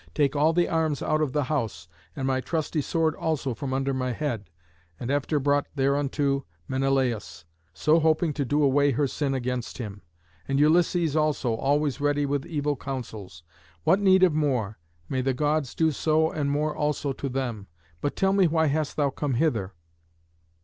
take 0.15 0.35
all 0.35 0.51
the 0.51 0.67
arms 0.67 1.03
out 1.03 1.21
of 1.21 1.31
the 1.31 1.43
house, 1.43 1.87
and 2.15 2.25
my 2.25 2.41
trusty 2.41 2.81
sword 2.81 3.13
also 3.13 3.53
from 3.53 3.71
under 3.71 3.93
my 3.93 4.11
head; 4.13 4.49
and 4.99 5.11
after 5.11 5.39
brought 5.39 5.67
thereunto 5.75 6.43
Menelaüs, 6.67 7.45
so 7.71 7.99
hoping 7.99 8.33
to 8.33 8.43
do 8.43 8.63
away 8.63 8.93
her 8.93 9.05
sin 9.05 9.35
against 9.35 9.77
him; 9.77 10.01
and 10.47 10.59
Ulysses 10.59 11.15
also, 11.15 11.53
always 11.53 12.01
ready 12.01 12.25
with 12.25 12.47
evil 12.47 12.75
counsels. 12.75 13.43
What 13.83 13.99
need 13.99 14.23
of 14.23 14.33
more? 14.33 14.79
May 15.07 15.21
the 15.21 15.35
Gods 15.35 15.75
do 15.75 15.91
so 15.91 16.31
and 16.31 16.49
more 16.49 16.75
also 16.75 17.13
to 17.13 17.29
them. 17.29 17.67
But 18.01 18.15
tell 18.15 18.33
me 18.33 18.47
why 18.47 18.65
hast 18.69 18.95
thou 18.95 19.11
come 19.11 19.35
hither?" 19.35 19.75